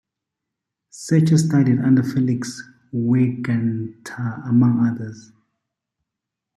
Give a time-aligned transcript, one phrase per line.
[0.89, 2.59] Sacher studied under Felix
[2.91, 5.31] Weingartner, among others.